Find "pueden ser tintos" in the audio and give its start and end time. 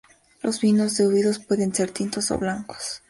1.37-2.31